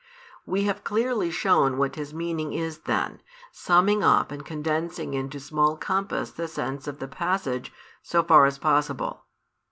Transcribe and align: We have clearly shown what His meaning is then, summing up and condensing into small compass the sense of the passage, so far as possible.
We 0.47 0.63
have 0.63 0.83
clearly 0.83 1.29
shown 1.29 1.77
what 1.77 1.93
His 1.93 2.11
meaning 2.11 2.53
is 2.53 2.79
then, 2.85 3.21
summing 3.51 4.03
up 4.03 4.31
and 4.31 4.43
condensing 4.43 5.13
into 5.13 5.39
small 5.39 5.77
compass 5.77 6.31
the 6.31 6.47
sense 6.47 6.87
of 6.87 6.97
the 6.97 7.07
passage, 7.07 7.71
so 8.01 8.23
far 8.23 8.47
as 8.47 8.57
possible. 8.57 9.25